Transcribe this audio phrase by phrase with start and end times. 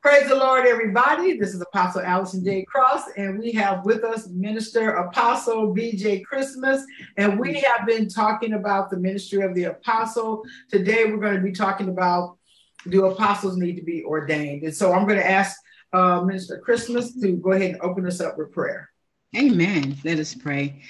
[0.00, 1.36] Praise the Lord, everybody.
[1.36, 2.64] This is Apostle Allison J.
[2.64, 6.84] Cross, and we have with us Minister Apostle BJ Christmas.
[7.16, 10.44] And we have been talking about the ministry of the apostle.
[10.70, 12.38] Today, we're going to be talking about
[12.88, 14.62] do apostles need to be ordained?
[14.62, 15.56] And so I'm going to ask
[15.92, 18.88] uh, Minister Christmas to go ahead and open us up with prayer.
[19.36, 19.96] Amen.
[20.04, 20.80] Let us pray.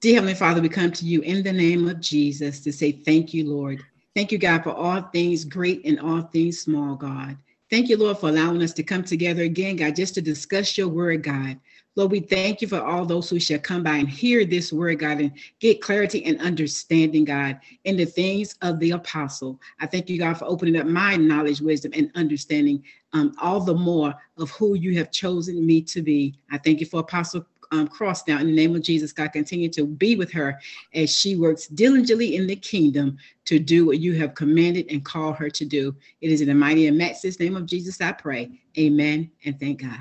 [0.00, 3.34] Dear Heavenly Father, we come to you in the name of Jesus to say thank
[3.34, 3.82] you, Lord.
[4.14, 7.38] Thank you, God, for all things great and all things small, God.
[7.70, 10.88] Thank you, Lord, for allowing us to come together again, God, just to discuss your
[10.88, 11.58] word, God.
[11.96, 15.00] Lord, we thank you for all those who shall come by and hear this word,
[15.00, 19.60] God, and get clarity and understanding, God, in the things of the apostle.
[19.80, 23.74] I thank you, God, for opening up my knowledge, wisdom, and understanding um, all the
[23.74, 26.34] more of who you have chosen me to be.
[26.50, 29.12] I thank you for Apostle um, Cross now in the name of Jesus.
[29.12, 30.60] God, continue to be with her
[30.94, 35.36] as she works diligently in the kingdom to do what you have commanded and called
[35.36, 35.94] her to do.
[36.20, 38.60] It is in the mighty and matchless name of Jesus I pray.
[38.78, 39.98] Amen and thank God.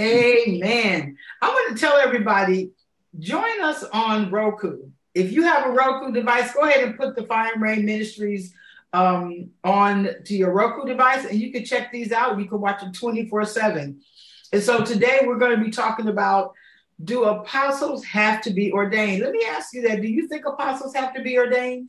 [0.00, 1.16] Amen.
[1.42, 2.70] I want to tell everybody
[3.18, 4.88] join us on Roku.
[5.14, 8.54] If you have a Roku device, go ahead and put the Fine Rain Ministries
[8.92, 12.38] um, on to your Roku device and you can check these out.
[12.38, 14.00] You can watch them 24 7.
[14.52, 16.54] And so today we're going to be talking about
[17.04, 19.22] do apostles have to be ordained?
[19.22, 20.02] Let me ask you that.
[20.02, 21.88] Do you think apostles have to be ordained?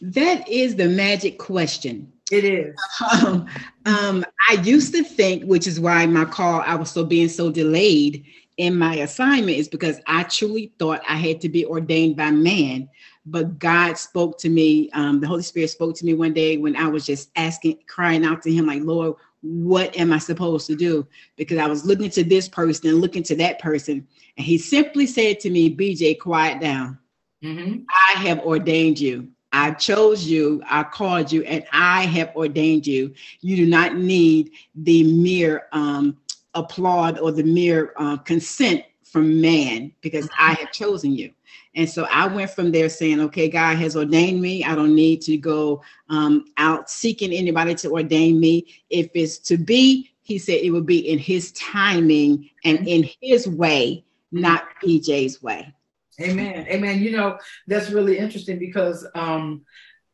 [0.00, 2.12] That is the magic question.
[2.30, 2.74] It is.
[3.12, 3.46] Um,
[3.86, 7.50] um, I used to think, which is why my call, I was so being so
[7.50, 8.24] delayed
[8.56, 12.88] in my assignment, is because I truly thought I had to be ordained by man.
[13.26, 16.76] But God spoke to me, um, the Holy Spirit spoke to me one day when
[16.76, 20.76] I was just asking, crying out to Him, like, Lord, what am I supposed to
[20.76, 21.06] do?
[21.36, 24.06] Because I was looking to this person and looking to that person.
[24.36, 26.98] And He simply said to me, BJ, quiet down.
[27.42, 27.82] Mm-hmm.
[27.88, 29.28] I have ordained you.
[29.52, 33.14] I chose you, I called you, and I have ordained you.
[33.40, 36.18] You do not need the mere um,
[36.54, 41.32] applaud or the mere uh, consent from man because I have chosen you.
[41.74, 44.64] And so I went from there saying, okay, God has ordained me.
[44.64, 48.66] I don't need to go um, out seeking anybody to ordain me.
[48.90, 53.48] If it's to be, he said it would be in his timing and in his
[53.48, 55.72] way, not BJ's way.
[56.20, 56.66] Amen.
[56.68, 57.00] Amen.
[57.00, 59.64] You know, that's really interesting because um,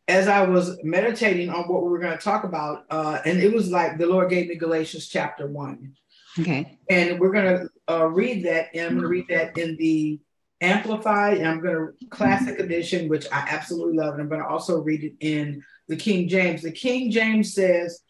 [0.08, 3.52] as I was meditating on what we were going to talk about, uh, and it
[3.52, 5.94] was like the Lord gave me Galatians chapter one.
[6.38, 6.78] Okay.
[6.90, 10.20] And we're going to uh, read that, and I'm going to read that in the
[10.60, 14.48] Amplified, and I'm going to Classic Edition, which I absolutely love, and I'm going to
[14.48, 16.62] also read it in the King James.
[16.62, 18.00] The King James says,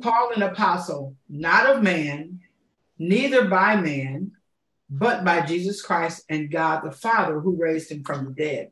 [0.00, 2.40] Paul, an apostle, not of man,
[2.98, 4.32] neither by man,
[4.88, 8.70] but by Jesus Christ and God the Father who raised him from the dead.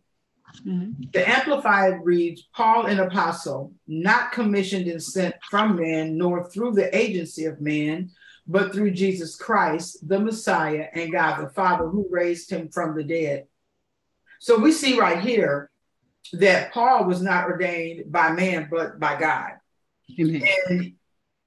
[0.66, 1.05] Mm-hmm.
[1.12, 6.94] The Amplified reads Paul, an apostle, not commissioned and sent from man, nor through the
[6.97, 8.10] agency of man,
[8.49, 13.05] but through Jesus Christ, the Messiah, and God the Father who raised him from the
[13.05, 13.47] dead.
[14.41, 15.71] So we see right here
[16.33, 19.53] that Paul was not ordained by man, but by God.
[20.19, 20.45] Mm-hmm.
[20.69, 20.93] And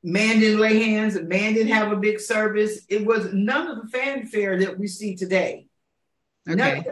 [0.03, 2.81] man didn't lay hands man didn't have a big service.
[2.87, 5.65] It was none of the fanfare that we see today.
[6.47, 6.83] Okay.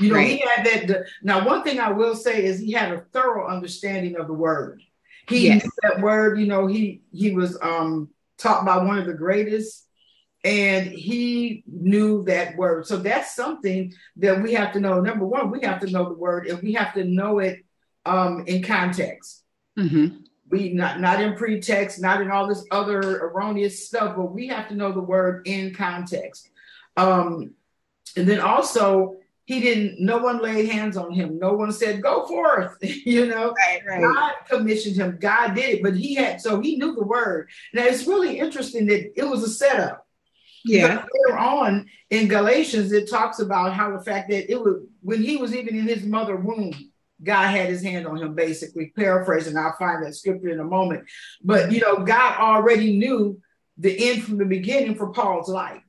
[0.00, 0.28] You know, right.
[0.28, 1.06] he had that.
[1.22, 4.82] Now, one thing I will say is he had a thorough understanding of the word.
[5.28, 5.66] He yes.
[5.82, 6.38] that word.
[6.38, 8.08] You know, he he was um,
[8.38, 9.86] taught by one of the greatest,
[10.44, 12.86] and he knew that word.
[12.86, 15.00] So that's something that we have to know.
[15.00, 17.64] Number one, we have to know the word, and we have to know it
[18.04, 19.42] um, in context.
[19.78, 24.48] Mm-hmm we not not in pretext, not in all this other erroneous stuff, but we
[24.48, 26.50] have to know the word in context.
[26.96, 27.54] Um,
[28.16, 29.16] and then also
[29.46, 33.52] he didn't no one laid hands on him no one said go forth you know
[33.52, 34.02] right, right.
[34.02, 37.84] god commissioned him god did it but he had so he knew the word now
[37.84, 40.06] it's really interesting that it was a setup
[40.64, 45.22] yeah later on in galatians it talks about how the fact that it was when
[45.22, 46.72] he was even in his mother womb
[47.22, 49.56] God had his hand on him, basically paraphrasing.
[49.56, 51.04] I'll find that scripture in a moment.
[51.42, 53.40] But you know, God already knew
[53.78, 55.82] the end from the beginning for Paul's life.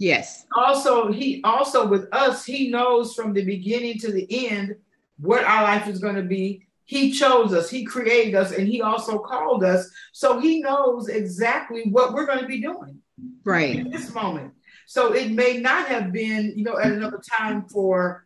[0.00, 0.46] Yes.
[0.56, 4.74] Also, he also with us, he knows from the beginning to the end
[5.18, 6.66] what our life is going to be.
[6.86, 9.88] He chose us, he created us, and he also called us.
[10.12, 12.98] So he knows exactly what we're going to be doing.
[13.44, 13.76] Right.
[13.76, 14.54] In this moment.
[14.86, 18.24] So it may not have been, you know, at another time for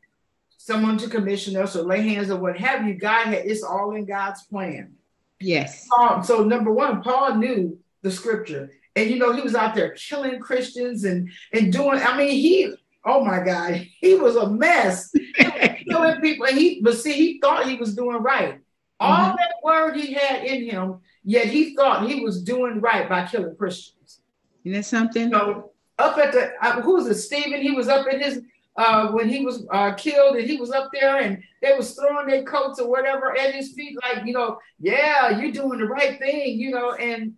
[0.57, 2.95] someone to commission us or lay hands or what have you.
[2.95, 4.95] God had it's all in God's plan.
[5.41, 5.89] Yes.
[6.23, 10.41] so number one, Paul knew the scripture, and you know he was out there killing
[10.41, 12.01] Christians and and doing.
[12.01, 12.75] I mean, he
[13.05, 15.13] oh my God, he was a mess,
[15.89, 16.47] killing people.
[16.47, 18.61] And he but see, he thought he was doing right.
[19.01, 19.37] All mm-hmm.
[19.37, 23.57] that word he had in him, yet he thought he was doing right by killing
[23.57, 24.21] Christians.
[24.65, 25.31] Isn't that something?
[25.31, 27.15] So up at the uh, who was it?
[27.15, 27.61] Stephen.
[27.61, 28.41] He was up in his
[28.77, 32.27] uh, when he was uh, killed, and he was up there, and they was throwing
[32.27, 36.19] their coats or whatever at his feet, like you know, yeah, you're doing the right
[36.19, 37.35] thing, you know, and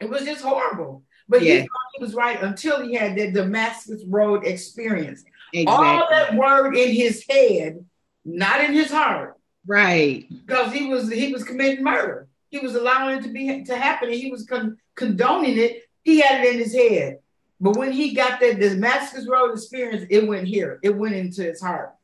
[0.00, 1.02] it was just horrible.
[1.28, 1.54] But yeah.
[1.54, 5.24] he thought he was right until he had that Damascus Road experience.
[5.52, 5.86] Exactly.
[5.86, 7.84] All that word in his head,
[8.24, 9.36] not in his heart.
[9.66, 10.26] Right.
[10.28, 12.28] Because he was he was committing murder.
[12.50, 15.82] He was allowing it to be to happen, and he was con- condoning it.
[16.04, 17.18] He had it in his head.
[17.60, 20.78] But when he got that Damascus Road experience, it went here.
[20.82, 21.94] It went into his heart.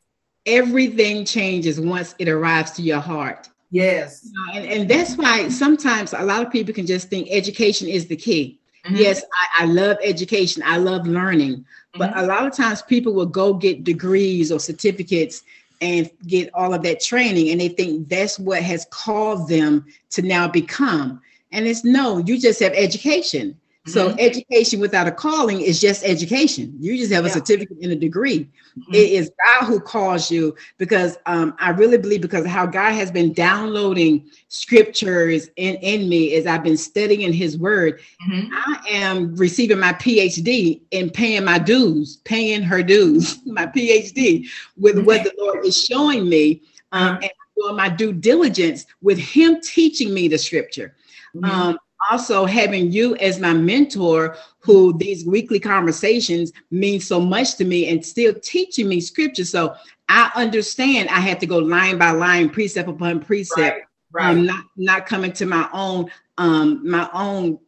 [0.47, 3.49] Everything changes once it arrives to your heart.
[3.73, 4.31] Yes.
[4.37, 8.07] Uh, and, and that's why sometimes a lot of people can just think education is
[8.07, 8.61] the key.
[8.85, 8.97] Mm-hmm.
[8.97, 10.63] Yes, I, I, love education.
[10.67, 11.65] I love learning.
[11.95, 12.21] But mm-hmm.
[12.21, 15.43] a lot of times people will go get degrees or certificates
[15.81, 20.23] and get all of that training and they think that's what has caused them to
[20.23, 21.21] now become.
[21.51, 23.59] And it's no, you just have education.
[23.87, 24.21] So mm-hmm.
[24.21, 26.73] education without a calling is just education.
[26.79, 27.35] You just have a yeah.
[27.35, 28.45] certificate and a degree.
[28.79, 28.95] Mm-hmm.
[28.95, 33.11] It is God who calls you because um, I really believe because how God has
[33.11, 38.55] been downloading scriptures in, in me as I've been studying his word, mm-hmm.
[38.55, 44.47] I am receiving my PhD and paying my dues, paying her dues, my PhD
[44.77, 46.63] with what the Lord is showing me.
[46.93, 50.95] Um, and doing my due diligence with him teaching me the scripture.
[51.35, 51.45] Mm-hmm.
[51.51, 51.79] Um,
[52.11, 57.89] also having you as my mentor who these weekly conversations mean so much to me
[57.89, 59.45] and still teaching me scripture.
[59.45, 59.75] So
[60.09, 63.83] i understand i had to go line by line precept upon precept right,
[64.13, 64.31] right.
[64.31, 67.59] Um, not not coming to my own um my own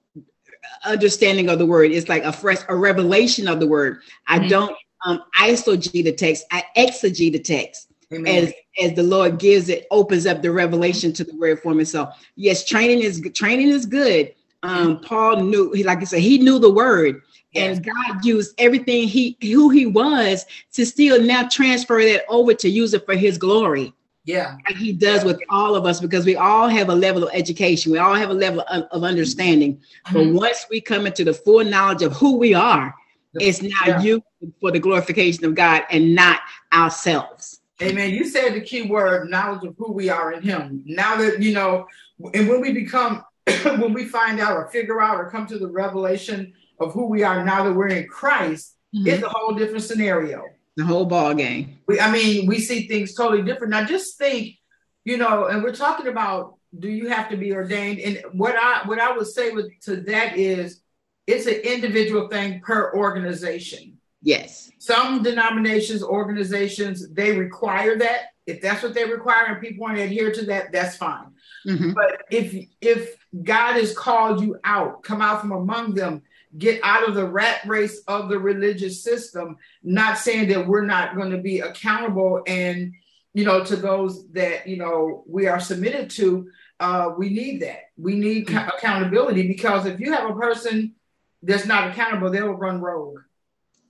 [0.85, 1.91] understanding of the word.
[1.91, 4.01] It's like a fresh a revelation of the word.
[4.27, 4.49] I mm-hmm.
[4.49, 6.45] don't um eisegete the text.
[6.51, 8.45] I exegete the text Amen.
[8.45, 8.53] as
[8.83, 11.85] as the Lord gives it, opens up the revelation to the word for me.
[11.85, 14.35] So yes, training is training is good.
[14.63, 17.21] Um, Paul knew, he like I said, he knew the word,
[17.53, 17.77] yes.
[17.77, 22.69] and God used everything he who he was to still now transfer that over to
[22.69, 23.93] use it for His glory.
[24.25, 27.31] Yeah, like He does with all of us because we all have a level of
[27.35, 29.75] education, we all have a level of, of understanding.
[30.07, 30.15] Mm-hmm.
[30.15, 32.95] But once we come into the full knowledge of who we are,
[33.35, 34.01] it's now yeah.
[34.01, 34.25] you
[34.61, 36.41] for the glorification of God and not
[36.73, 37.61] ourselves.
[37.83, 38.11] Amen.
[38.11, 40.83] You said the key word knowledge of who we are in Him.
[40.87, 41.87] Now that you know,
[42.33, 43.25] and when we become,
[43.65, 47.25] when we find out or figure out or come to the revelation of who we
[47.25, 49.09] are now that we're in Christ, mm-hmm.
[49.09, 50.45] it's a whole different scenario.
[50.77, 51.79] The whole ball game.
[51.87, 53.73] We, I mean, we see things totally different.
[53.73, 54.57] Now, just think,
[55.05, 58.01] you know, and we're talking about do you have to be ordained?
[58.01, 60.81] And what I what I would say with to that is,
[61.27, 64.71] it's an individual thing per organization Yes.
[64.79, 68.31] Some denominations, organizations, they require that.
[68.47, 71.33] If that's what they require and people want to adhere to that, that's fine.
[71.67, 71.93] Mm-hmm.
[71.93, 76.23] But if if God has called you out, come out from among them,
[76.59, 81.17] get out of the rat race of the religious system, not saying that we're not
[81.17, 82.93] going to be accountable and
[83.35, 86.51] you know to those that you know we are submitted to
[86.81, 88.69] uh, we need that we need mm-hmm.
[88.69, 90.95] accountability because if you have a person
[91.43, 93.19] that's not accountable they'll run rogue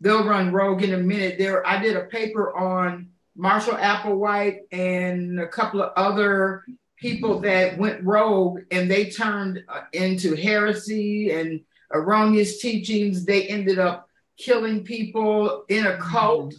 [0.00, 1.38] they'll run rogue in a minute.
[1.38, 6.64] There, I did a paper on Marshall Applewhite and a couple of other
[6.96, 11.60] people that went rogue and they turned uh, into heresy and
[11.92, 13.24] erroneous teachings.
[13.24, 16.54] They ended up killing people in a cult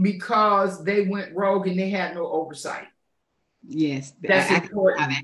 [0.00, 2.86] because they went rogue and they had no oversight.
[3.66, 5.02] Yes, that's I, important.
[5.02, 5.22] I,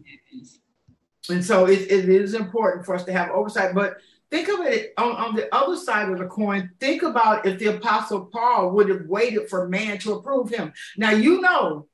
[1.28, 3.75] and so it, it is important for us to have oversight.
[3.75, 3.97] But
[4.30, 6.70] Think of it on, on the other side of the coin.
[6.78, 10.72] Think about if the Apostle Paul would have waited for man to approve him.
[10.96, 11.88] Now, you know,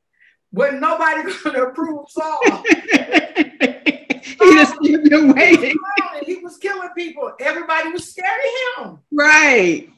[0.50, 2.40] when nobody going to approve Saul.
[2.66, 5.76] he just been waiting.
[6.24, 7.32] He was killing people.
[7.40, 8.40] Everybody was scared
[8.78, 8.98] of him.
[9.12, 9.88] Right.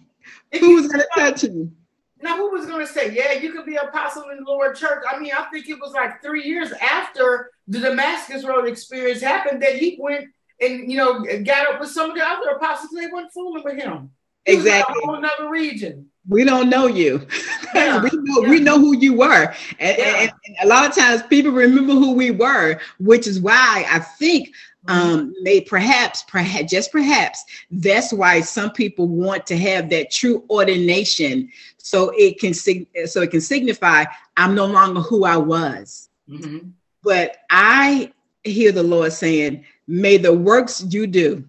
[0.52, 1.74] If who was going to touch him?
[2.20, 5.04] Now, who was going to say, yeah, you could be apostle in the Lord church?
[5.08, 9.62] I mean, I think it was like three years after the Damascus Road experience happened
[9.62, 10.26] that he went
[10.60, 12.90] and you know got up with some of the other apostles.
[12.94, 14.10] They weren't fooling with him.
[14.44, 15.02] He exactly.
[15.06, 16.06] another region.
[16.28, 17.26] We don't know you.
[17.74, 18.02] Yeah.
[18.02, 18.48] we know yeah.
[18.48, 20.16] we know who you were, and, yeah.
[20.20, 23.98] and, and, a lot of times people remember who we were, which is why I
[23.98, 24.48] think
[24.88, 25.10] mm-hmm.
[25.10, 30.44] um may perhaps perhaps just perhaps that's why some people want to have that true
[30.50, 34.04] ordination so it can so it can signify
[34.36, 36.68] i'm no longer who i was mm-hmm.
[37.02, 38.12] but i
[38.52, 41.48] hear the lord saying May the works you do,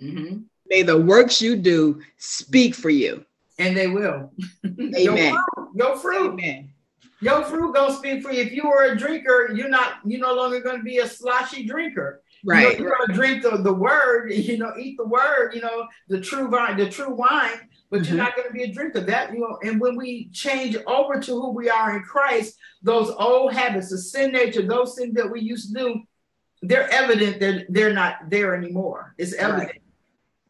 [0.00, 0.42] mm-hmm.
[0.66, 3.26] may the works you do speak for you.
[3.58, 4.30] And they will.
[4.64, 5.36] Amen.
[5.74, 6.00] Your fruit.
[6.00, 6.40] fruit.
[6.40, 6.72] Amen.
[7.20, 8.42] Your fruit gonna speak for you.
[8.42, 9.98] If you were a drinker, you're not.
[10.04, 12.22] You're no longer going to be a sloshy drinker.
[12.44, 12.78] Right.
[12.78, 16.20] You are gonna drink the, the word, you know, eat the word, you know, the
[16.20, 18.14] true vine, the true wine, but mm-hmm.
[18.14, 19.00] you're not gonna be a drinker.
[19.00, 23.10] That you know, and when we change over to who we are in Christ, those
[23.10, 26.02] old habits, the sin nature, those things that we used to do,
[26.62, 29.14] they're evident that they're not there anymore.
[29.18, 29.70] It's evident.
[29.70, 29.82] Right.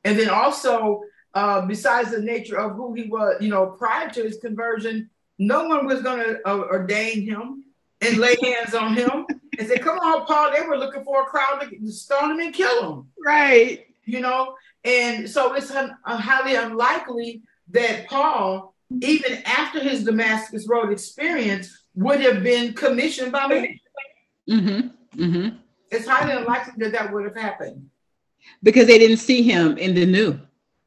[0.04, 1.02] And then also,
[1.34, 5.66] uh, besides the nature of who he was, you know, prior to his conversion, no
[5.66, 7.64] one was going to uh, ordain him
[8.00, 9.26] and lay hands on him
[9.58, 12.54] and say, "Come on, Paul." They were looking for a crowd to stone him and
[12.54, 13.08] kill him.
[13.24, 13.86] Right.
[14.04, 20.66] You know, and so it's un- uh, highly unlikely that Paul, even after his Damascus
[20.68, 23.80] Road experience, would have been commissioned by me.
[24.48, 25.22] Mm-hmm.
[25.22, 25.56] Mm-hmm.
[25.90, 27.90] It's highly unlikely that that would have happened
[28.62, 30.40] because they didn't see him in the new.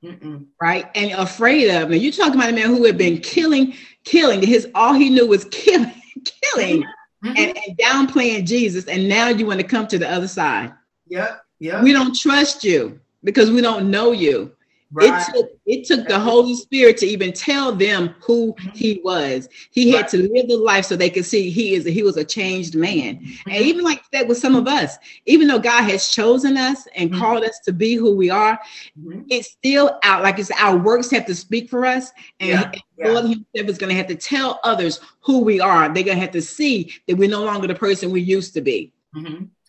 [0.03, 0.45] Mm-mm.
[0.61, 0.89] right?
[0.95, 1.91] And afraid of.
[1.91, 4.41] And You're talking about a man who had been killing, killing.
[4.41, 5.93] His all he knew was killing,
[6.43, 7.27] killing, mm-hmm.
[7.27, 8.85] and, and, downplaying Jesus.
[8.85, 10.73] And now you want to come to the other side.
[11.07, 11.45] Yep.
[11.59, 11.83] Yep.
[11.83, 14.51] We don't trust you because we don't know you.
[14.93, 15.27] Right.
[15.27, 18.69] It took it took the Holy Spirit to even tell them who mm-hmm.
[18.69, 19.49] he was.
[19.71, 20.01] He right.
[20.01, 22.75] had to live the life so they could see he is he was a changed
[22.75, 23.15] man.
[23.15, 23.49] Mm-hmm.
[23.49, 27.09] And even like that with some of us, even though God has chosen us and
[27.09, 27.19] mm-hmm.
[27.19, 28.59] called us to be who we are,
[28.99, 29.21] mm-hmm.
[29.29, 32.11] it's still out like it's our works have to speak for us.
[32.39, 32.71] And, yeah.
[32.97, 33.05] yeah.
[33.05, 35.91] God himself is going to have to tell others who we are.
[35.91, 38.61] They're going to have to see that we're no longer the person we used to
[38.61, 38.93] be.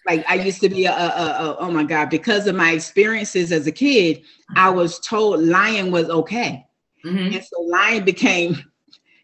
[0.06, 3.52] Like I used to be a, a, a, oh my God, because of my experiences
[3.52, 4.23] as a kid,
[4.54, 4.76] I mm-hmm.
[4.76, 6.66] was told lying was okay.
[7.04, 7.34] Mm-hmm.
[7.34, 8.62] And so lying became,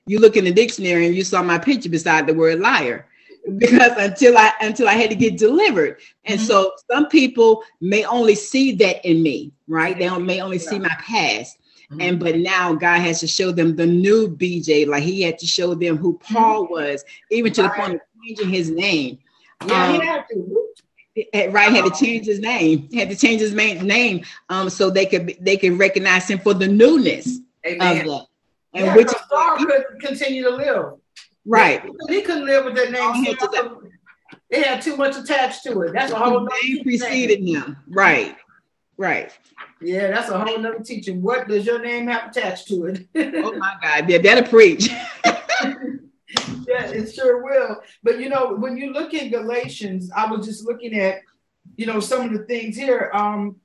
[0.07, 3.07] you look in the dictionary and you saw my picture beside the word liar.
[3.57, 5.99] Because until I until I had to get delivered.
[6.27, 6.47] And mm-hmm.
[6.47, 9.99] so some people may only see that in me, right?
[9.99, 11.57] They may only see my past.
[11.91, 12.01] Mm-hmm.
[12.03, 15.47] And but now God has to show them the new BJ, like he had to
[15.47, 16.73] show them who Paul mm-hmm.
[16.75, 19.19] was, even to the point of changing his name.
[19.67, 20.60] Yeah, um, he had to
[21.17, 22.89] right had to change his name.
[22.93, 26.55] Had to change his main name um so they could they could recognize him for
[26.55, 28.01] the newness Amen.
[28.01, 28.27] of that.
[28.73, 30.93] And yeah, which Saul could continue to live.
[31.45, 31.83] Right.
[32.09, 33.37] He couldn't live with that name.
[33.41, 33.83] So
[34.51, 35.93] it had too much attached to it.
[35.93, 37.77] That's a whole name preceded him.
[37.89, 38.37] Right.
[38.97, 39.37] Right.
[39.81, 41.23] Yeah that's a whole nother teaching.
[41.23, 43.09] What does your name have attached to it?
[43.17, 44.09] Oh my god.
[44.09, 44.91] Yeah that'll preach
[46.69, 47.81] yeah, it sure will.
[48.03, 51.21] But you know, when you look at Galatians, I was just looking at,
[51.77, 53.11] you know, some of the things here.
[53.15, 53.57] Um,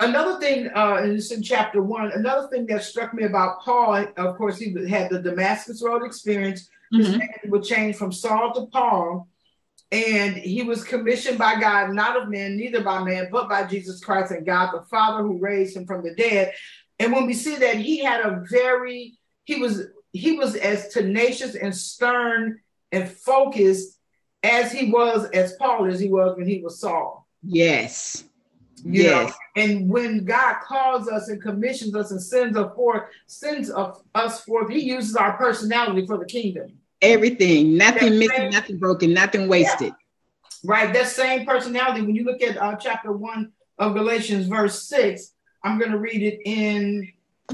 [0.00, 2.12] another thing, uh, and it's in chapter one.
[2.12, 6.68] Another thing that struck me about Paul, of course, he had the Damascus Road experience.
[6.92, 7.18] His mm-hmm.
[7.18, 9.28] name would change from Saul to Paul,
[9.90, 14.02] and he was commissioned by God, not of men, neither by man, but by Jesus
[14.04, 16.52] Christ and God the Father who raised him from the dead.
[16.98, 19.82] And when we see that he had a very, he was
[20.14, 22.60] he was as tenacious and stern
[22.92, 23.98] and focused
[24.44, 27.26] as he was as Paul as he was when he was Saul.
[27.42, 28.24] Yes.
[28.84, 29.30] You yes.
[29.30, 29.62] Know?
[29.62, 34.70] And when God calls us and commissions us and sends us forth, sends us forth,
[34.70, 36.78] he uses our personality for the kingdom.
[37.02, 39.88] Everything, nothing that missing, same, nothing broken, nothing wasted.
[39.88, 40.70] Yeah.
[40.70, 40.94] Right.
[40.94, 42.02] That same personality.
[42.02, 45.32] When you look at uh, chapter one of Galatians, verse six,
[45.64, 47.12] I'm going to read it in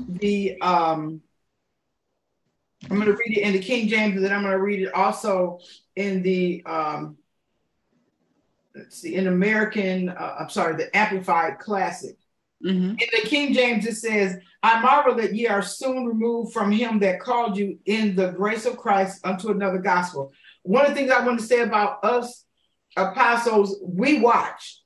[0.08, 1.22] the um
[2.88, 4.80] I'm going to read it in the King James, and then I'm going to read
[4.80, 5.60] it also
[5.96, 7.18] in the um,
[8.74, 10.08] let's see, in American.
[10.08, 12.16] Uh, I'm sorry, the Amplified Classic.
[12.64, 12.90] Mm-hmm.
[12.90, 16.98] In the King James, it says, "I marvel that ye are soon removed from him
[17.00, 20.32] that called you in the grace of Christ unto another gospel."
[20.62, 22.44] One of the things I want to say about us
[22.96, 24.79] apostles, we watch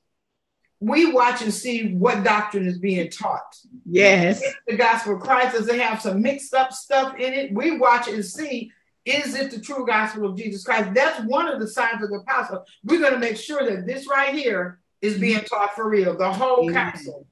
[0.79, 3.55] we watch and see what doctrine is being taught.
[3.85, 4.43] Yes.
[4.67, 7.53] The gospel of Christ, does it have some mixed up stuff in it?
[7.53, 8.71] We watch and see
[9.05, 10.93] is it the true gospel of Jesus Christ?
[10.93, 12.65] That's one of the signs of the apostle.
[12.83, 16.31] We're going to make sure that this right here is being taught for real, the
[16.31, 16.91] whole Amen.
[16.91, 17.27] counsel.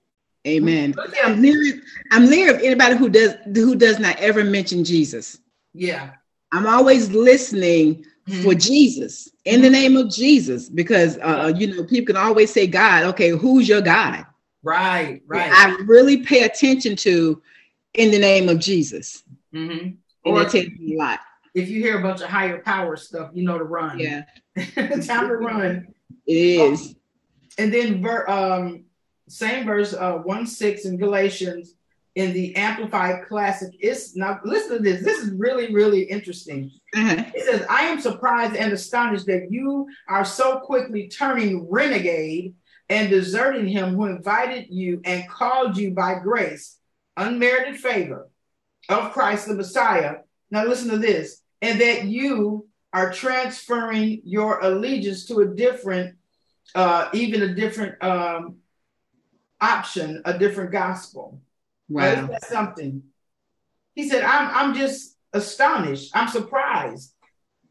[0.46, 0.94] Amen.
[1.24, 1.82] I'm leery,
[2.12, 5.40] I'm leery of anybody who does who does not ever mention Jesus.
[5.74, 6.12] Yeah.
[6.52, 8.44] I'm always listening mm-hmm.
[8.44, 12.52] for Jesus in the name of Jesus, because uh, uh, you know people can always
[12.52, 13.04] say God.
[13.06, 14.26] Okay, who's your God?
[14.64, 15.52] Right, right.
[15.52, 17.42] I really pay attention to
[17.94, 19.24] in the name of Jesus.
[19.54, 19.96] Mm-hmm.
[20.26, 21.20] Or it takes me a lot.
[21.54, 24.00] If you hear a bunch of higher power stuff, you know to run.
[24.00, 24.24] Yeah,
[24.56, 25.94] time to run.
[26.26, 26.82] It is.
[26.82, 26.96] Um,
[27.58, 28.86] and then ver- um,
[29.28, 31.76] same verse uh, one six in Galatians
[32.16, 33.74] in the Amplified Classic.
[33.80, 35.04] It's now listen to this.
[35.04, 36.72] This is really, really interesting.
[36.96, 37.32] Mm-hmm.
[37.36, 42.54] It says, I am surprised and astonished that you are so quickly turning renegade
[42.90, 46.78] and deserting him who invited you and called you by grace,
[47.18, 48.30] unmerited favor
[48.90, 50.18] of Christ the Messiah.
[50.52, 56.16] Now listen to this, and that you are transferring your allegiance to a different
[56.76, 58.58] uh, even a different um,
[59.60, 61.42] option, a different gospel.
[61.90, 62.28] Wow.
[62.28, 63.04] That's something.
[63.96, 66.12] He said, I'm, I'm just astonished.
[66.16, 67.14] I'm surprised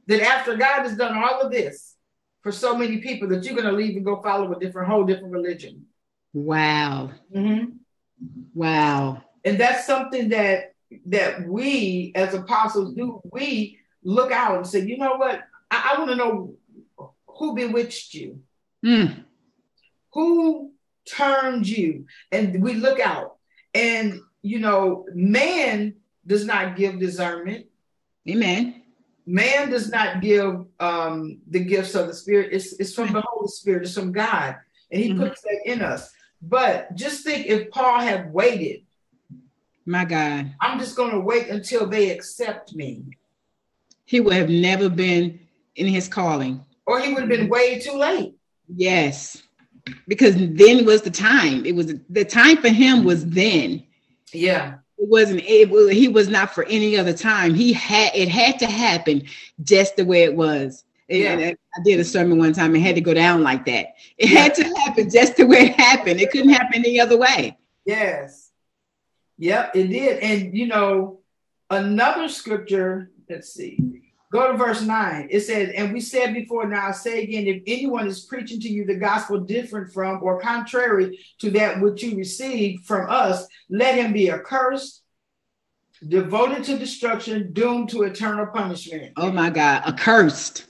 [0.07, 1.97] that after God has done all of this
[2.43, 5.05] for so many people that you're going to leave and go follow a different, whole
[5.05, 5.87] different religion.
[6.33, 7.11] Wow.
[7.35, 7.71] Mm-hmm.
[8.55, 9.23] Wow.
[9.45, 10.73] And that's something that
[11.07, 13.21] that we as apostles do.
[13.33, 15.43] We look out and say, you know what?
[15.71, 16.55] I, I want to know
[17.27, 18.41] who bewitched you.
[18.85, 19.25] Mm.
[20.13, 20.73] Who
[21.09, 22.07] turned you?
[22.31, 23.37] And we look out.
[23.75, 25.95] And you know, man
[26.27, 27.67] does not give discernment.
[28.29, 28.83] Amen.
[29.25, 32.51] Man does not give um, the gifts of the Spirit.
[32.53, 34.57] It's, it's from the Holy Spirit, it's from God.
[34.91, 35.23] And He mm-hmm.
[35.23, 36.11] puts that in us.
[36.43, 38.83] But just think if Paul had waited.
[39.87, 40.55] My God.
[40.61, 43.05] I'm just going to wait until they accept me.
[44.05, 45.41] He would have never been
[45.77, 46.65] in his calling.
[46.87, 48.35] Or he would have been way too late.
[48.69, 49.43] Yes.
[50.07, 51.65] Because then was the time.
[51.65, 53.83] It was the time for him was then.
[54.33, 54.75] Yeah.
[54.99, 57.55] It wasn't able, he was not for any other time.
[57.55, 59.25] He had it had to happen
[59.63, 60.85] just the way it was.
[61.09, 61.33] Yeah.
[61.33, 63.95] And I did a sermon one time and had to go down like that.
[64.17, 64.41] It yeah.
[64.41, 66.21] had to happen just the way it happened.
[66.21, 67.59] It couldn't happen any other way.
[67.85, 68.51] Yes.
[69.39, 70.19] Yep, it did.
[70.23, 71.21] And you know,
[71.69, 74.02] another scripture, let's see.
[74.33, 75.29] Go to verse 9.
[75.31, 78.69] It says, And we said before, now I say again, if anyone is preaching to
[78.69, 83.95] you the gospel different from or contrary to that which you received from us, let
[83.95, 85.03] him be accursed,
[86.09, 89.13] devoted to destruction, doomed to eternal punishment.
[89.19, 90.65] Oh my God, accursed.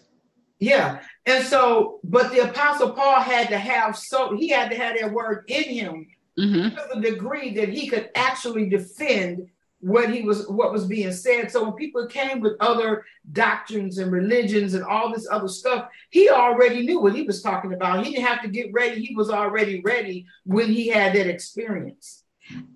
[0.59, 1.01] Yeah.
[1.27, 5.13] And so, but the apostle Paul had to have so he had to have that
[5.13, 6.75] word in him mm-hmm.
[6.75, 9.49] to the degree that he could actually defend
[9.83, 11.51] what he was what was being said.
[11.51, 16.31] So when people came with other doctrines and religions and all this other stuff, he
[16.31, 18.05] already knew what he was talking about.
[18.05, 19.05] He didn't have to get ready.
[19.05, 22.23] He was already ready when he had that experience.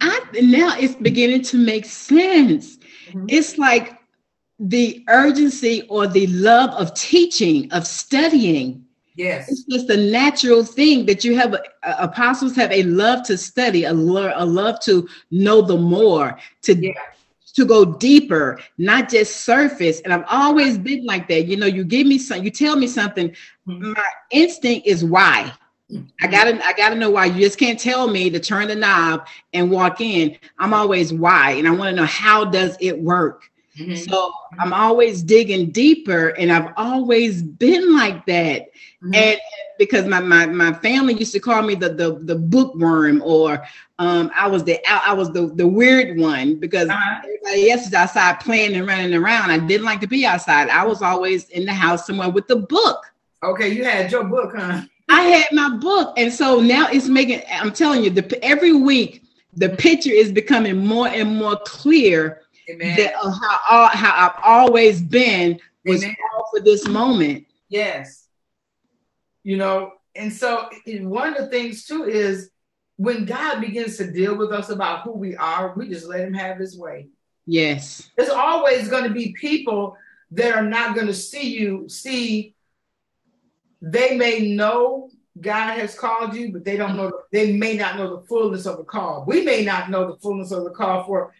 [0.00, 2.76] I now it's beginning to make sense.
[3.08, 3.26] Mm-hmm.
[3.28, 3.98] It's like
[4.58, 8.85] the urgency or the love of teaching, of studying.
[9.16, 9.50] Yes.
[9.50, 11.58] It's just a natural thing that you have uh,
[11.98, 16.74] apostles have a love to study, a, lo- a love to know the more, to
[16.74, 16.92] yeah.
[17.54, 20.00] to go deeper, not just surface.
[20.00, 21.46] And I've always been like that.
[21.46, 23.30] You know, you give me some, you tell me something,
[23.66, 23.92] mm-hmm.
[23.92, 25.50] my instinct is why.
[25.90, 26.06] Mm-hmm.
[26.20, 27.26] I gotta I gotta know why.
[27.26, 30.36] You just can't tell me to turn the knob and walk in.
[30.58, 33.44] I'm always why, and I want to know how does it work.
[33.78, 33.94] Mm-hmm.
[34.10, 38.68] So I'm always digging deeper, and I've always been like that.
[39.02, 39.14] Mm-hmm.
[39.14, 39.40] And
[39.78, 43.62] because my, my my family used to call me the the, the bookworm, or
[43.98, 47.20] um, I was the I was the, the weird one because uh-huh.
[47.24, 49.50] everybody else is outside playing and running around.
[49.50, 50.68] I didn't like to be outside.
[50.70, 53.04] I was always in the house somewhere with the book.
[53.42, 54.82] Okay, you had your book, huh?
[55.08, 57.42] I had my book, and so now it's making.
[57.52, 59.22] I'm telling you, the every week
[59.56, 62.96] the picture is becoming more and more clear Amen.
[62.96, 67.46] that uh, how how I've always been was all for this moment.
[67.68, 68.26] Yes.
[69.44, 72.50] You know, and so one of the things too is
[72.96, 76.34] when God begins to deal with us about who we are, we just let him
[76.34, 77.08] have his way.
[77.46, 78.10] Yes.
[78.16, 79.96] There's always going to be people
[80.32, 82.54] that are not going to see you see
[83.80, 88.16] they may know God has called you, but they don't know, they may not know
[88.16, 89.24] the fullness of the call.
[89.26, 91.34] We may not know the fullness of the call for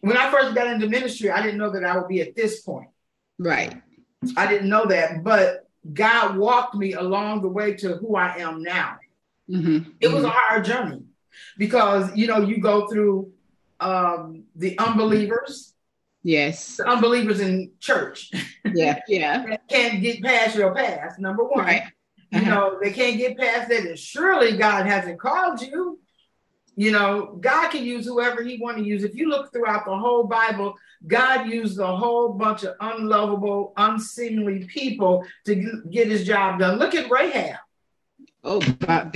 [0.00, 2.60] when I first got into ministry, I didn't know that I would be at this
[2.60, 2.88] point.
[3.38, 3.80] Right.
[4.36, 8.62] I didn't know that, but God walked me along the way to who I am
[8.62, 8.98] now.
[9.50, 9.90] Mm-hmm.
[10.00, 10.26] It was mm-hmm.
[10.26, 11.02] a hard journey
[11.56, 13.32] because you know you go through
[13.80, 15.74] um, the unbelievers.
[16.22, 16.76] Yes.
[16.76, 18.30] The unbelievers in church.
[18.64, 19.56] Yeah, yeah.
[19.68, 21.18] can't get past your past.
[21.18, 21.64] Number one.
[21.64, 21.82] Right.
[21.82, 22.40] Uh-huh.
[22.40, 25.98] You know they can't get past that, and surely God hasn't called you.
[26.78, 29.02] You know, God can use whoever He want to use.
[29.02, 30.76] If you look throughout the whole Bible,
[31.08, 36.78] God used a whole bunch of unlovable, unseemly people to get His job done.
[36.78, 37.56] Look at Rahab.
[38.44, 39.10] Oh, God.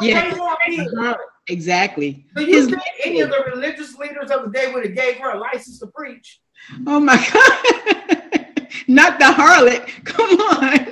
[0.00, 1.16] yeah.
[1.48, 2.24] Exactly.
[2.36, 5.32] Do you think any of the religious leaders of the day would have gave her
[5.32, 6.40] a license to preach?
[6.86, 8.68] Oh my God.
[8.86, 10.04] Not the harlot.
[10.04, 10.86] Come on.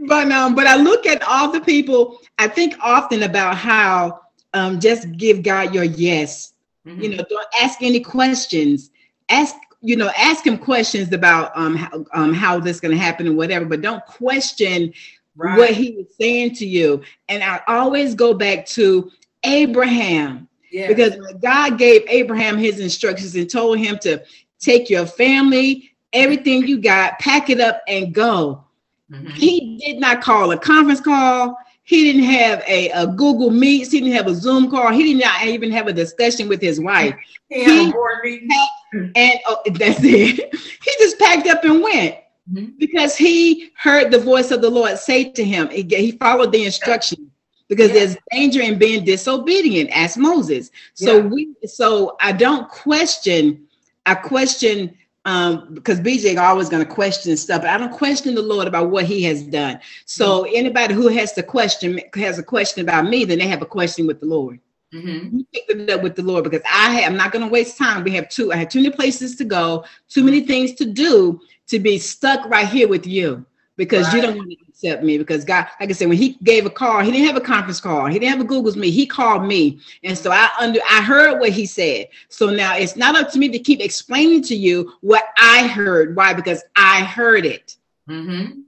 [0.06, 4.20] but um, but I look at all the people, I think often about how
[4.56, 6.54] um, just give God your yes.
[6.86, 7.00] Mm-hmm.
[7.02, 8.90] You know, don't ask any questions.
[9.28, 13.26] Ask, you know, ask him questions about um how, um, how this going to happen
[13.26, 14.92] and whatever, but don't question
[15.36, 15.58] right.
[15.58, 17.02] what he is saying to you.
[17.28, 19.10] And I always go back to
[19.44, 20.48] Abraham.
[20.72, 20.88] Yes.
[20.88, 24.22] Because God gave Abraham his instructions and told him to
[24.58, 28.64] take your family, everything you got, pack it up and go.
[29.10, 29.28] Mm-hmm.
[29.28, 31.56] He did not call a conference call.
[31.86, 33.92] He didn't have a, a Google Meets.
[33.92, 34.92] He didn't have a Zoom call.
[34.92, 37.14] He did not even have a discussion with his wife.
[37.48, 38.50] He a board meeting.
[38.92, 40.52] and oh, that's it.
[40.84, 42.16] He just packed up and went
[42.52, 42.72] mm-hmm.
[42.78, 45.68] because he heard the voice of the Lord say to him.
[45.70, 47.30] He, he followed the instruction
[47.68, 47.94] because yeah.
[47.94, 50.72] there's danger in being disobedient, as Moses.
[50.94, 51.26] So yeah.
[51.26, 53.64] we, so I don't question.
[54.06, 54.96] I question
[55.26, 58.90] um, because BJ always going to question stuff, but I don't question the Lord about
[58.90, 59.80] what He has done.
[60.04, 60.52] So mm-hmm.
[60.54, 64.06] anybody who has to question has a question about me, then they have a question
[64.06, 64.60] with the Lord.
[64.94, 65.38] Mm-hmm.
[65.38, 67.76] You pick it up with the Lord because I have, I'm not going to waste
[67.76, 68.04] time.
[68.04, 68.52] We have two.
[68.52, 72.48] I have too many places to go, too many things to do to be stuck
[72.48, 73.44] right here with you
[73.76, 74.14] because right.
[74.14, 76.70] you don't want to accept me because God, like I said, when he gave a
[76.70, 78.06] call, he didn't have a conference call.
[78.06, 78.90] He didn't have a Google's me.
[78.90, 79.80] He called me.
[80.04, 82.08] And so I under I heard what he said.
[82.28, 86.14] So now it's not up to me to keep explaining to you what I heard.
[86.14, 86.34] Why?
[86.34, 87.76] Because I heard it.
[88.08, 88.60] Mm-hmm.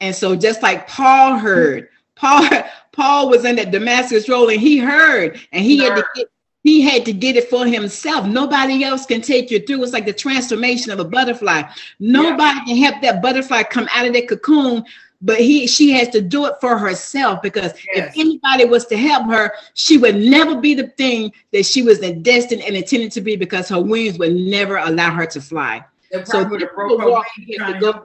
[0.00, 2.48] And so just like Paul heard, Paul,
[2.92, 6.28] Paul was in that Damascus road and he heard and he had to get
[6.62, 8.26] he had to get it for himself.
[8.26, 9.82] Nobody else can take you through.
[9.82, 11.62] It's like the transformation of a butterfly.
[11.98, 12.64] Nobody yeah.
[12.64, 14.84] can help that butterfly come out of that cocoon,
[15.22, 18.08] but he she has to do it for herself because yes.
[18.08, 21.98] if anybody was to help her, she would never be the thing that she was
[21.98, 25.84] destined and intended to be because her wings would never allow her to fly.
[26.24, 28.04] So would have broke her wings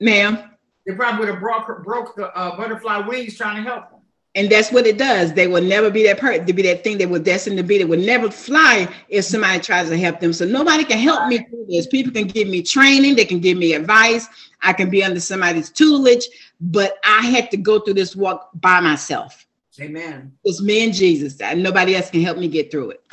[0.00, 0.50] ma'am.
[0.86, 3.99] They probably would have broke broke the uh, butterfly wings trying to help her.
[4.36, 5.32] And that's what it does.
[5.32, 7.78] They will never be that person to be that thing they were destined to be.
[7.78, 10.32] They will never fly if somebody tries to help them.
[10.32, 11.88] So nobody can help me through this.
[11.88, 14.28] People can give me training, they can give me advice.
[14.62, 16.28] I can be under somebody's tutelage,
[16.60, 19.46] but I had to go through this walk by myself.
[19.80, 20.32] Amen.
[20.44, 21.38] It's me and Jesus.
[21.56, 23.04] Nobody else can help me get through it.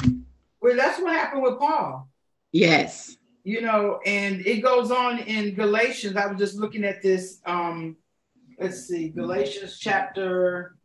[0.62, 2.10] Well, that's what happened with Paul.
[2.52, 3.18] Yes.
[3.44, 6.18] You know, and it goes on in Galatians.
[6.18, 7.40] I was just looking at this.
[7.46, 7.96] Um,
[8.60, 10.77] let's see, Galatians chapter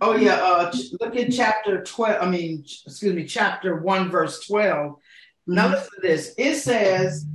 [0.00, 2.22] Oh yeah, uh, look at chapter twelve.
[2.22, 4.96] I mean, excuse me, chapter one, verse 12
[5.46, 5.74] Now mm-hmm.
[5.74, 6.34] listen to this.
[6.38, 7.26] It says,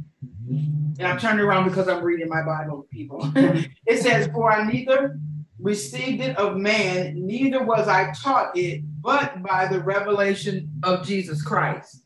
[0.50, 3.32] and I'm turning around because I'm reading my Bible, people.
[3.36, 5.20] it says, "For I neither
[5.60, 11.42] received it of man, neither was I taught it, but by the revelation of Jesus
[11.42, 12.04] Christ."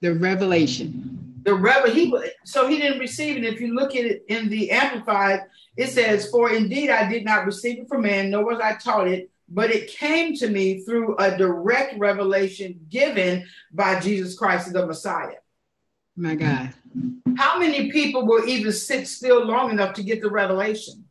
[0.00, 1.42] The revelation.
[1.42, 3.44] The revel he so he didn't receive it.
[3.44, 5.40] If you look at it in the amplified,
[5.76, 9.08] it says, "For indeed I did not receive it from man, nor was I taught
[9.08, 14.86] it." But it came to me through a direct revelation given by Jesus Christ, the
[14.86, 15.36] Messiah.
[16.16, 16.72] My God.
[17.36, 21.04] How many people will even sit still long enough to get the revelation?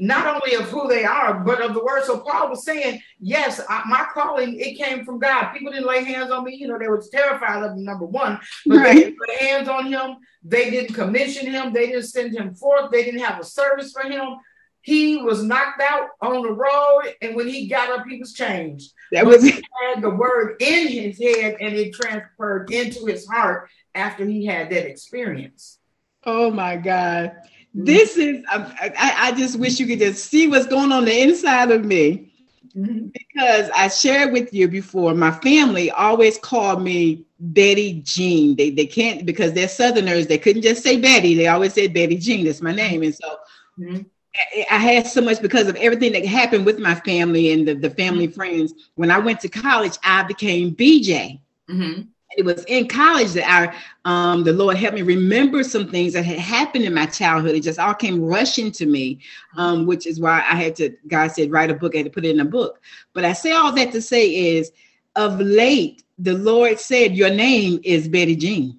[0.00, 2.04] Not only of who they are, but of the word.
[2.04, 5.52] So Paul was saying, yes, I, my calling, it came from God.
[5.52, 6.54] People didn't lay hands on me.
[6.54, 8.38] You know, they were terrified of him, number one.
[8.64, 8.84] But right.
[8.84, 10.16] they didn't put hands on him.
[10.44, 11.72] They didn't commission him.
[11.72, 12.92] They didn't send him forth.
[12.92, 14.36] They didn't have a service for him.
[14.82, 18.92] He was knocked out on the road, and when he got up, he was changed.
[19.12, 23.68] That was he had the word in his head, and it transferred into his heart
[23.94, 25.78] after he had that experience.
[26.24, 27.32] Oh my God!
[27.76, 27.84] Mm-hmm.
[27.84, 31.70] This is I, I just wish you could just see what's going on the inside
[31.70, 32.32] of me.
[32.76, 33.08] Mm-hmm.
[33.08, 38.56] Because I shared with you before, my family always called me Betty Jean.
[38.56, 40.26] They they can't because they're Southerners.
[40.26, 41.34] They couldn't just say Betty.
[41.34, 42.44] They always said Betty Jean.
[42.44, 43.02] That's my name.
[43.02, 43.36] And so
[43.78, 44.02] mm-hmm.
[44.70, 47.90] I had so much because of everything that happened with my family and the, the
[47.90, 48.34] family mm-hmm.
[48.34, 48.74] friends.
[48.94, 51.40] When I went to college, I became BJ.
[51.68, 52.02] Mm-hmm.
[52.36, 56.24] It was in college that I, um, the Lord helped me remember some things that
[56.24, 57.56] had happened in my childhood.
[57.56, 59.20] It just all came rushing to me,
[59.56, 60.94] um, which is why I had to.
[61.08, 61.94] God said, write a book.
[61.94, 62.80] I had to put it in a book.
[63.14, 64.70] But I say all that to say is,
[65.16, 68.78] of late, the Lord said, "Your name is Betty Jean."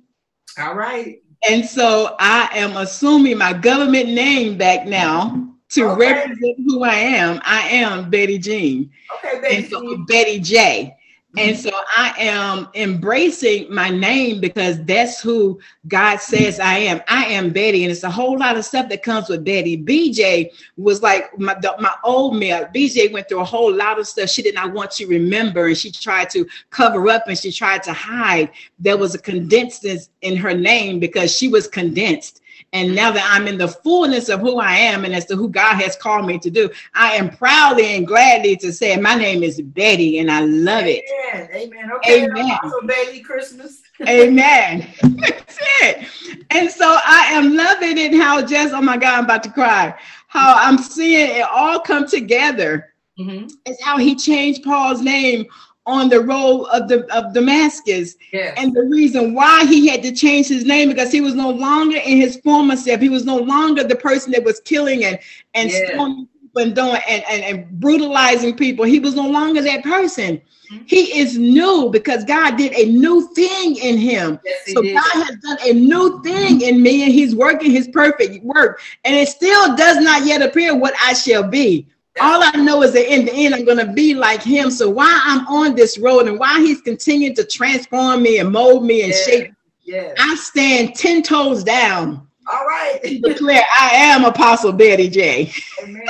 [0.58, 1.22] All right.
[1.48, 6.14] And so I am assuming my government name back now to okay.
[6.14, 7.40] represent who I am.
[7.46, 8.92] I am Betty Jean.
[9.18, 10.98] Okay, Betty and so Betty J.
[11.38, 17.02] And so I am embracing my name because that's who God says I am.
[17.08, 19.78] I am Betty, and it's a whole lot of stuff that comes with Betty.
[19.78, 22.68] BJ was like my, my old male.
[22.74, 25.78] BJ went through a whole lot of stuff she did not want to remember, and
[25.78, 28.50] she tried to cover up and she tried to hide.
[28.80, 32.39] There was a condensedness in her name because she was condensed.
[32.72, 35.50] And now that I'm in the fullness of who I am and as to who
[35.50, 39.42] God has called me to do, I am proudly and gladly to say my name
[39.42, 41.04] is Betty and I love it.
[41.34, 41.50] Amen.
[41.54, 41.92] Amen.
[41.94, 42.26] Okay.
[42.26, 42.58] Amen.
[42.64, 43.82] Also Betty Christmas.
[44.08, 44.88] Amen.
[45.02, 46.08] That's it.
[46.52, 49.96] And so I am loving it how just, oh my God, I'm about to cry.
[50.28, 52.94] How I'm seeing it all come together.
[53.20, 53.48] Mm-hmm.
[53.66, 55.46] It's how he changed Paul's name
[55.90, 58.16] on the road of the of Damascus.
[58.32, 58.54] Yes.
[58.58, 61.98] And the reason why he had to change his name because he was no longer
[61.98, 63.02] in his former self.
[63.02, 65.20] He was no longer the person that was killing and
[65.56, 65.80] and Yeah.
[65.94, 68.86] stoning people and doing and, and, and brutalizing people.
[68.86, 70.42] He was no longer that person.
[70.72, 70.84] Mhm.
[70.86, 74.40] He is new because God did a new thing in him.
[74.46, 74.94] Yes, So did.
[74.94, 78.80] God has done a new thing in me, and He's working His perfect work.
[79.04, 81.88] And it still does not yet appear what I shall be.
[82.22, 84.70] All I know is that in the end, I'm going to be like Him.
[84.72, 88.86] So why I'm on this road, and why He's continuing to transform me and mold
[88.86, 89.26] me and Yes.
[89.26, 89.54] shape,
[89.84, 90.16] Yes.
[90.20, 92.28] I stand ten toes down.
[92.52, 93.00] All right.
[93.24, 95.52] Declare I am Apostle Betty J.
[95.82, 96.04] Amen.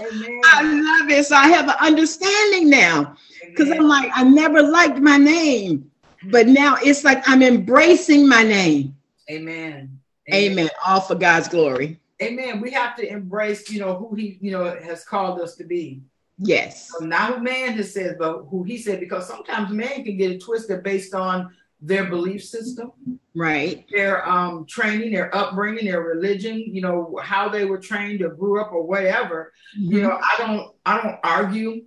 [0.00, 0.40] Amen.
[0.44, 1.26] I love it.
[1.26, 5.90] So I have an understanding now because I'm like I never liked my name,
[6.30, 8.94] but now it's like I'm embracing my name.
[9.30, 9.98] Amen.
[10.32, 10.70] Amen.
[10.86, 11.98] All for God's glory.
[12.22, 12.60] Amen.
[12.60, 16.02] We have to embrace, you know, who he, you know, has called us to be.
[16.38, 16.90] Yes.
[16.90, 20.30] So not who man has said, but who he said, because sometimes man can get
[20.30, 22.92] it twisted based on their belief system,
[23.34, 23.86] Right.
[23.90, 28.60] their um training, their upbringing, their religion, you know, how they were trained or grew
[28.60, 29.52] up or whatever.
[29.76, 31.84] You know, I don't I don't argue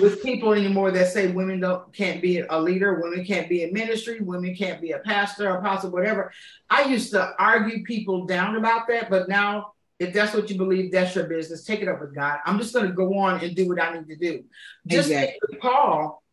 [0.00, 3.72] with people anymore that say women don't can't be a leader, women can't be in
[3.72, 6.32] ministry, women can't be a pastor, apostle, whatever.
[6.70, 10.90] I used to argue people down about that, but now if that's what you believe,
[10.90, 11.64] that's your business.
[11.64, 12.38] Take it up with God.
[12.44, 14.44] I'm just going to go on and do what I need to do.
[14.86, 15.58] Just Exactly.
[15.60, 16.23] Paul,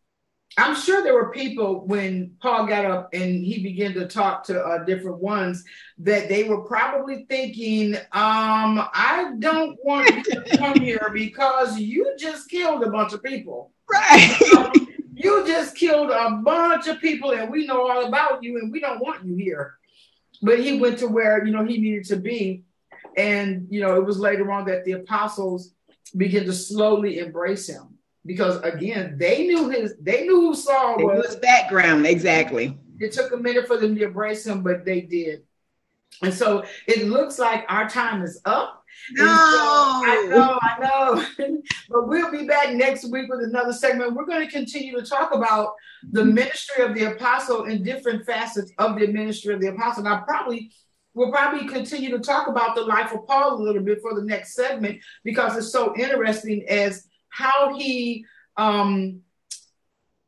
[0.58, 4.62] I'm sure there were people when Paul got up and he began to talk to
[4.62, 5.64] uh, different ones
[6.00, 12.16] that they were probably thinking, um, I don't want you to come here because you
[12.20, 13.72] just killed a bunch of people.
[13.90, 14.72] Right.
[15.14, 18.80] You just killed a bunch of people and we know all about you and we
[18.80, 19.76] don't want you here.
[20.42, 22.64] But he went to where, you know, he needed to be.
[23.16, 25.76] And, you know, it was later on that the apostles
[26.18, 31.28] began to slowly embrace him because, again, they knew his, they knew who Saul was.
[31.28, 32.06] was background.
[32.06, 32.78] Exactly.
[33.00, 35.44] It took a minute for them to embrace him, but they did.
[36.22, 38.84] And so it looks like our time is up.
[39.10, 41.26] And so I know, I know.
[41.90, 44.14] but we'll be back next week with another segment.
[44.14, 45.74] We're going to continue to talk about
[46.12, 50.04] the ministry of the apostle in different facets of the ministry of the apostle.
[50.04, 50.72] Now, probably
[51.14, 54.24] we'll probably continue to talk about the life of Paul a little bit for the
[54.24, 58.26] next segment because it's so interesting as how he
[58.58, 59.22] um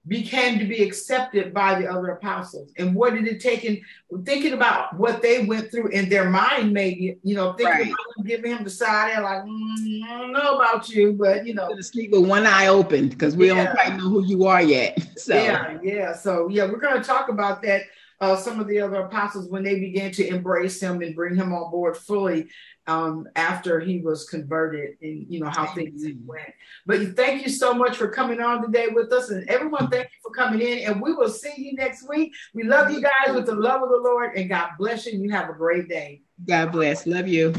[0.05, 3.79] became to be accepted by the other apostles and what did it take in
[4.25, 7.87] thinking about what they went through in their mind maybe you know thinking Right.
[8.17, 11.53] about giving him the side eye like mm, i don't know about you but you
[11.53, 13.63] know Gonna sleep with one eye open because we Yeah.
[13.63, 14.97] don't quite know who you are yet.
[15.17, 17.83] So yeah yeah so yeah we're going to talk about that
[18.19, 21.53] uh, some of the other apostles when they began to embrace him and bring him
[21.53, 22.49] on board fully
[22.87, 26.53] um, after he was converted and you know how things went
[26.85, 30.05] but you- thank you so much for coming on today with us and everyone thank
[30.05, 33.33] you for coming in and we will see you next week we love you guys
[33.33, 36.21] with the love of the lord and god bless you you have a great day
[36.45, 37.05] God bless.
[37.07, 37.53] Love you.